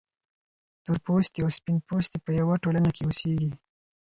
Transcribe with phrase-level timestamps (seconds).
[0.83, 3.51] تورپوستي او سپین پوستي په یوه ټولنه کې اوسیږي.